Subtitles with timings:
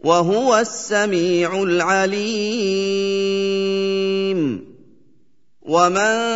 [0.00, 2.18] وهو السميع العليم.
[5.62, 6.28] ومن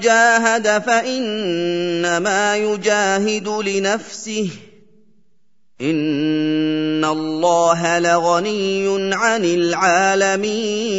[0.00, 4.50] جاهد فإنما يجاهد لنفسه.
[5.80, 10.98] إن الله لغني عن العالمين.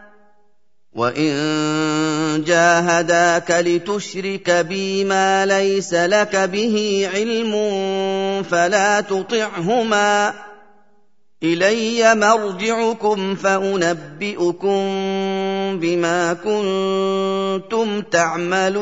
[0.93, 7.53] وان جاهداك لتشرك بي ما ليس لك به علم
[8.43, 10.33] فلا تطعهما
[11.43, 14.81] الي مرجعكم فانبئكم
[15.79, 18.81] بما كنتم تعملون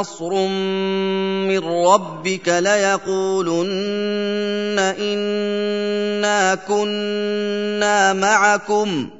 [0.00, 0.34] نصر
[1.50, 3.68] من ربك ليقولن
[4.78, 9.10] إنا كنا معكم.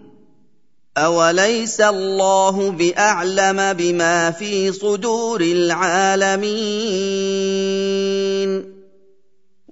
[0.98, 6.50] اوليس الله باعلم بما في صدور العالمين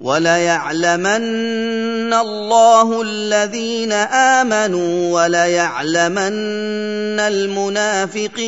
[0.01, 8.39] وليعلمن الله الذين آمنوا وليعلمن المنافقين.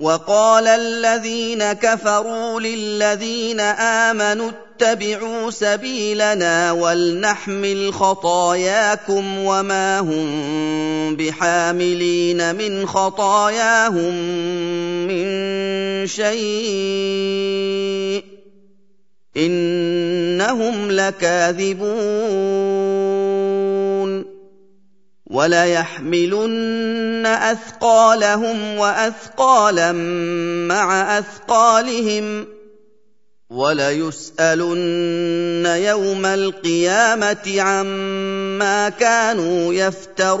[0.00, 14.14] وقال الذين كفروا للذين آمنوا اتبعوا سبيلنا ولنحمل خطاياكم وما هم بحاملين من خطاياهم
[15.06, 15.26] من
[16.06, 18.29] شيء.
[19.36, 22.30] إنهم لكاذبون
[25.30, 29.92] وليحملن أثقالهم وأثقالا
[30.68, 32.46] مع أثقالهم
[33.50, 34.86] وليسالن
[35.66, 40.40] يوم القيامة عما كانوا يفترون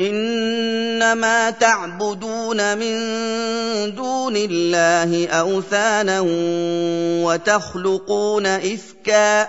[0.00, 2.94] إنما تعبدون من
[3.94, 6.20] دون الله أوثانا
[7.24, 9.48] وتخلقون إفكا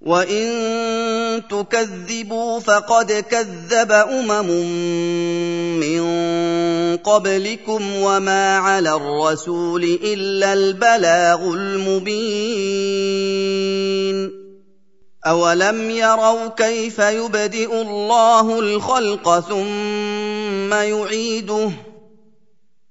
[0.00, 4.50] وان تكذبوا فقد كذب امم
[5.80, 6.02] من
[6.96, 12.90] قبلكم وما على الرسول الا البلاغ المبين
[15.26, 21.70] اولم يروا كيف يبدئ الله الخلق ثم يعيده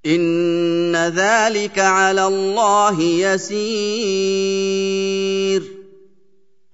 [0.06, 4.20] ان ذلك على الله يسير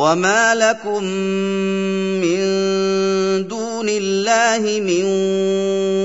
[0.00, 1.04] وما لكم
[2.24, 2.40] من
[3.48, 5.04] دون الله من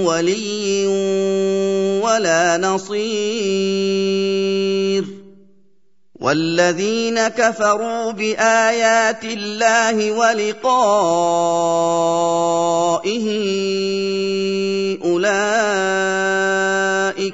[0.04, 0.88] ولي
[2.04, 3.06] ولا نصير
[6.20, 10.76] والذين كفروا بايات الله ولقائه
[15.06, 16.42] اولئك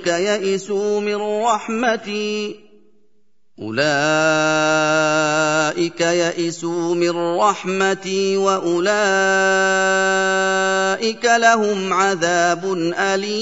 [0.07, 2.70] يئسوا من رحمتي
[3.62, 3.81] أولئك
[6.02, 8.86] يئسوا من رحمتي وأولئك
[11.25, 13.42] لهم عذاب أليم.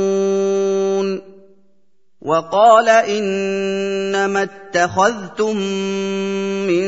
[2.21, 5.57] وقال إنما اتخذتم
[6.67, 6.87] من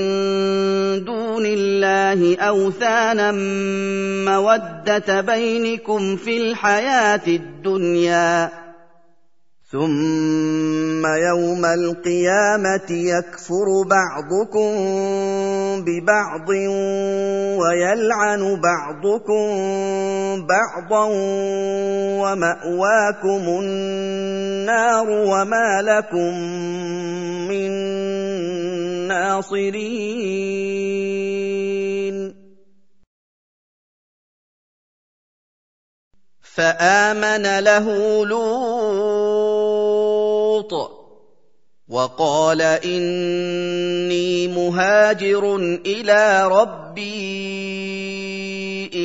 [1.05, 3.31] دون الله أوثانا
[4.31, 8.62] مودة بينكم في الحياة الدنيا.
[9.73, 14.71] ثم يوم القيامة يكفر بعضكم
[15.85, 16.49] ببعض
[17.59, 19.47] ويلعن بعضكم
[20.47, 21.05] بعضا
[22.21, 26.33] ومأواكم النار وما لكم
[27.49, 27.71] من
[29.07, 30.53] ناصرين.
[36.55, 37.85] فآمن له
[38.25, 39.12] لوط
[41.93, 47.13] وقال إني مهاجر إلى ربي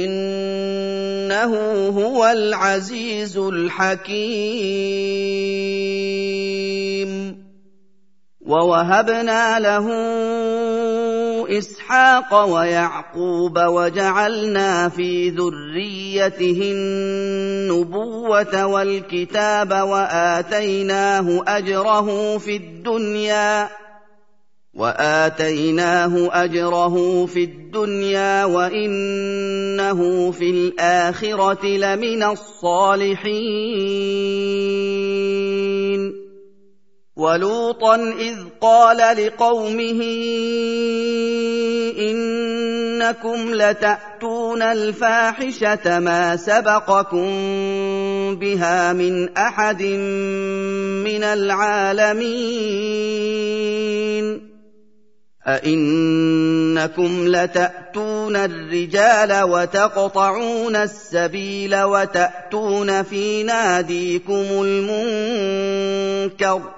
[0.04, 1.52] إنه
[1.88, 4.88] هو العزيز الحكيم.
[8.40, 9.86] ووهبنا له
[11.48, 23.68] إسحاق ويعقوب وجعلنا في ذريته النبوة والكتاب وآتيناه أجره في الدنيا
[24.74, 33.28] وآتيناه أجره في الدنيا وإنه في الآخرة لمن الصالحين.
[37.18, 40.02] ولوطا إذ قال لقومه
[41.98, 47.28] إنكم لتأتون الفاحشة ما سبقكم
[48.36, 52.28] بها من أحد من العالمين.
[55.46, 66.77] أئنكم لتأتون الرجال وتقطعون السبيل وتأتون في ناديكم المنكر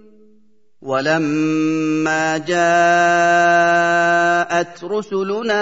[0.81, 2.53] ولما جاءت
[4.83, 5.61] رسلنا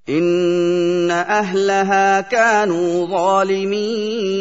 [0.08, 4.36] إن أهلها كانوا ظالمين.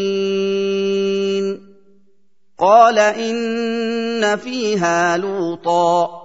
[2.59, 6.24] قال إن فيها لوطا.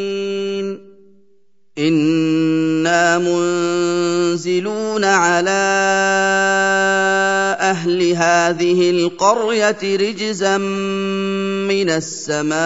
[1.77, 5.49] أنا منزلون على
[7.59, 12.57] أهل هذه القريه رجزا من السماء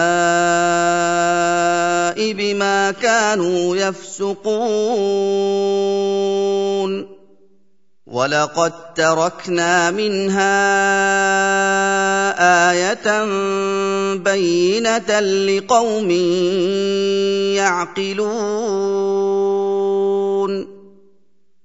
[2.32, 4.36] بما كانوا يفسقون
[8.06, 10.46] ولقد تركنا منها
[12.70, 13.24] إيه
[14.14, 16.10] بينه لقوم
[17.56, 18.96] يعقلون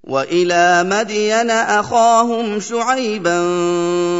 [0.03, 3.41] والى مدين اخاهم شعيبا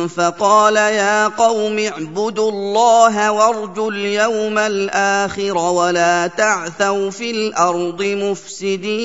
[0.08, 9.02] فقال يا قوم اعبدوا الله وارجوا اليوم الآخر ولا تعثوا في الأرض مفسدين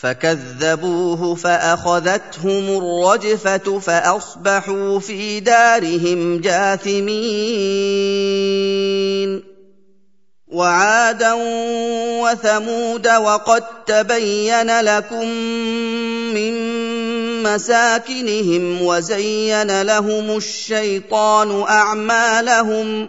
[0.00, 7.96] فكذبوه فأخذتهم الرجفة فأصبحوا في دارهم جاثمين.
[10.48, 11.32] وعادا
[12.22, 15.28] وثمود وقد تبين لكم
[16.34, 16.52] من
[17.42, 23.08] مساكنهم وزين لهم الشيطان أعمالهم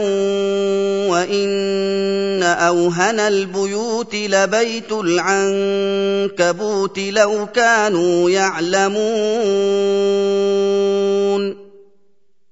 [1.11, 4.91] وإن أوهن البيوت لبيت
[6.31, 9.03] العنكبوت لو كانوا يعلمون.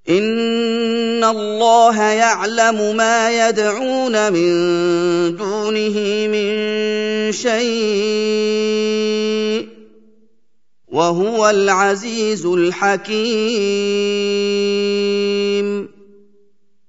[0.09, 4.51] إن الله يعلم ما يدعون من
[5.37, 9.40] دونه من شيء.
[10.91, 13.21] وهو العزيز الحكيم.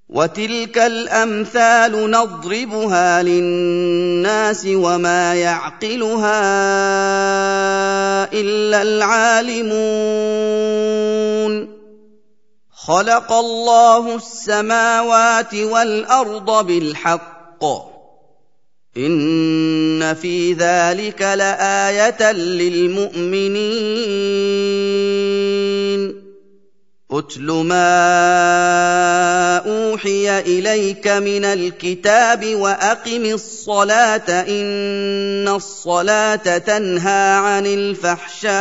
[0.09, 6.43] وتلك الأمثال نضربها للناس وما يعقلها
[8.33, 9.73] إلا العالمون.
[12.77, 17.92] خلق الله السماوات والأرض بالحق.
[18.97, 23.53] ان في ذلك لايه للمؤمنين
[27.11, 27.97] اتل ما
[29.57, 38.53] اوحي اليك من الكتاب واقم الصلاه ان الصلاه تنهى عن الفحشاء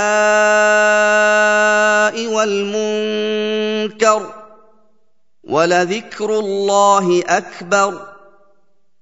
[2.27, 4.33] والمنكر
[5.43, 8.10] ولذكر الله اكبر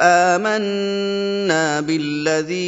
[0.00, 2.60] آمنا بالذي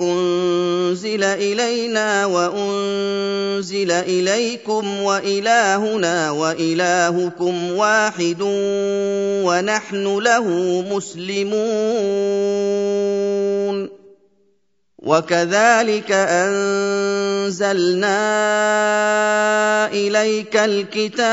[0.00, 8.38] أنزل إلينا وأنزل إليكم وإلهنا وإلهكم واحد
[9.44, 10.48] ونحن له
[10.90, 11.62] مسلمون
[14.98, 16.62] وكذلك أنزلنا
[19.92, 21.32] إليك الكتاب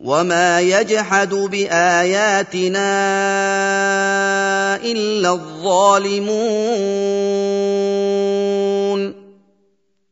[0.00, 2.90] وما يجحد باياتنا
[4.76, 6.80] الا الظالمون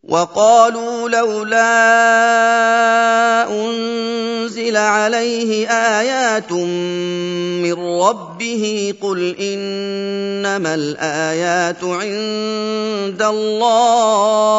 [0.08, 1.68] وقالوا لولا
[3.50, 14.58] انزل عليه ايات من ربه قل انما الايات عند الله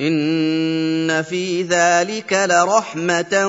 [0.00, 3.48] ان في ذلك لرحمه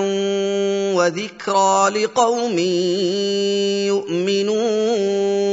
[0.96, 2.60] وذكرى لقوم
[3.88, 5.52] يؤمنون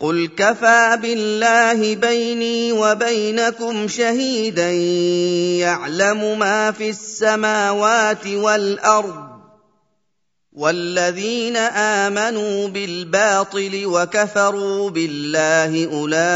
[0.00, 4.70] قل كفى بالله بيني وبينكم شهيدا
[5.60, 9.31] يعلم ما في السماوات والارض
[10.52, 16.26] والذين امنوا بالباطل وكفروا بالله اولئك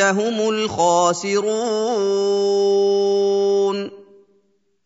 [0.00, 1.46] هم الخاسرون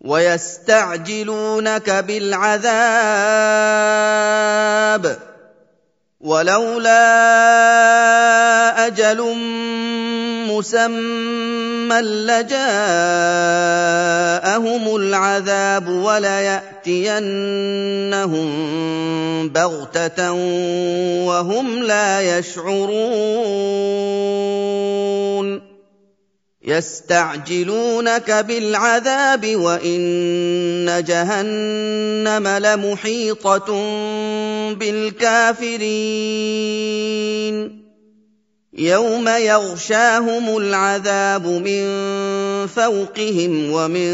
[0.00, 2.70] ويستعجلونك بالعذاب
[6.20, 7.00] ولولا
[8.86, 9.36] أجل
[10.48, 11.29] مسمى
[11.90, 12.54] ثُمَّ لَجَاءَهُمُ
[14.96, 16.68] الْعَذَابُ وَلَيَأْتِيَنَّهُم
[19.48, 20.32] بَغْتَةً
[21.26, 23.30] وَهُمْ لَا يَشْعُرُونَ.
[26.64, 33.70] يستعجلونك بالعذاب وإن جهنم لمحيطة
[34.74, 35.80] بالكافرين.
[38.78, 41.86] يوم يغشاهم العذاب من
[42.66, 44.10] فوقهم ومن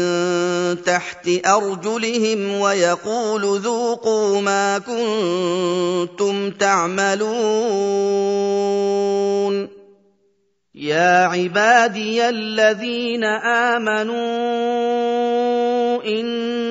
[0.83, 7.27] تحت ارجلهم ويقول ذوقوا ما كنتم تعملون
[10.75, 13.23] يا عبادي الذين
[13.73, 14.17] امنوا
[16.03, 16.66] ان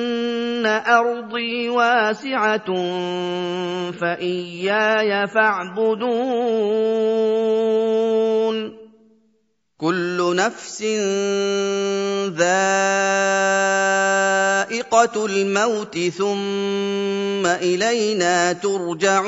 [0.67, 2.65] أرضي واسعة
[3.91, 6.47] فإياي فاعبدون.
[9.77, 10.81] كل نفس
[12.37, 12.85] ذائقة
[15.25, 19.27] الموت ثم إلينا ترجعون.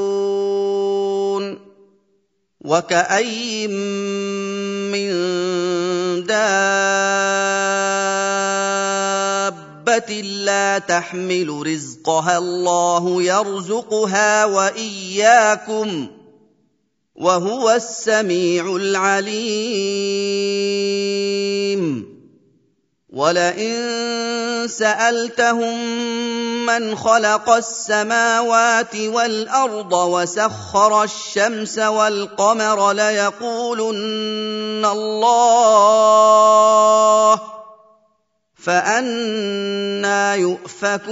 [2.61, 3.71] وكاين
[4.91, 5.09] من
[6.25, 6.61] دابه
[10.21, 16.07] لا تحمل رزقها الله يرزقها واياكم
[17.15, 20.21] وهو السميع العليم
[23.11, 25.75] ولئن سألتهم
[26.65, 36.21] من خلق السماوات والأرض وسخر الشمس والقمر ليقولن الله
[38.55, 41.11] فأنا يؤفكون.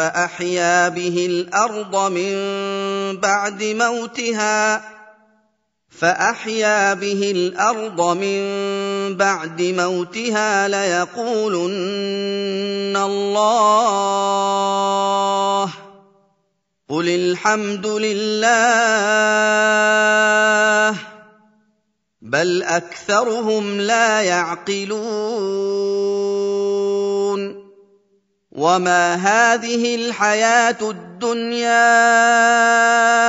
[0.00, 2.32] فأحيا به الأرض من
[3.20, 4.82] بعد موتها
[5.90, 8.40] فأحيا به الأرض من
[9.16, 11.76] بعد موتها ليقولن
[12.96, 13.70] الله.
[16.88, 18.40] قل الحمد لله
[22.22, 25.90] بل أكثرهم لا يعقلون.
[28.52, 31.70] وما هذه الحياة الدنيا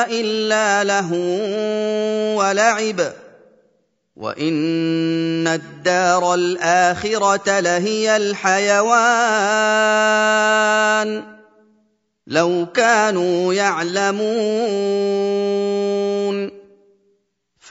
[0.09, 1.13] الا له
[2.35, 3.01] ولعب
[4.15, 8.91] وان الدار الاخره لهي الحيوان
[12.27, 14.21] لو كانوا يعلمون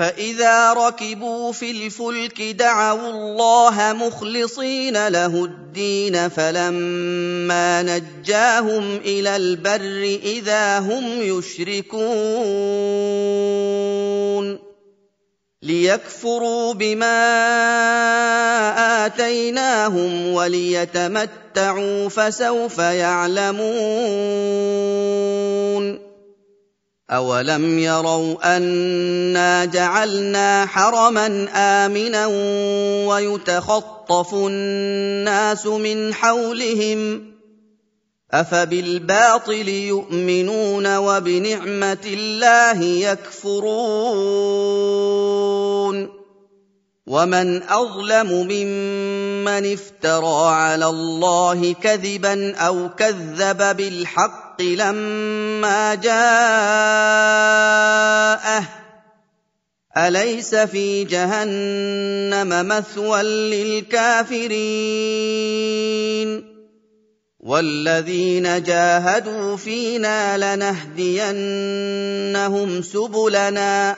[0.01, 11.23] فاذا ركبوا في الفلك دعوا الله مخلصين له الدين فلما نجاهم إلى البر اذا هم
[11.23, 12.01] يشركون
[15.63, 17.17] ليكفروا بما
[19.07, 23.61] اتيناهم وليتمتعوا فسوف يعلمون
[27.11, 32.27] اولم يروا انا جعلنا حرما امنا
[33.07, 37.31] ويتخطف الناس من حولهم
[38.33, 44.61] افبالباطل يؤمنون وبنعمه الله يكفرون
[47.07, 56.21] ومن اظلم ممن افترى على الله كذبا أو كذب بالحق لما جاءه
[59.97, 64.61] اليس في جهنم مثوى للكافرين
[67.41, 71.63] والذين جاهدوا فينا لنهدينهم
[72.83, 73.97] سبلنا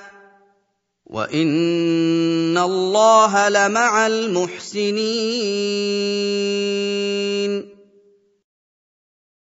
[1.06, 5.02] وان الله لمع المحسنين